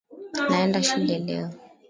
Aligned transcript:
Naenda 0.49 0.81
shule 0.85 1.17
leo. 1.25 1.47